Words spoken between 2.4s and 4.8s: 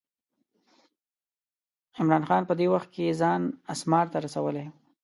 په دې وخت کې ځان اسمار ته رسولی و.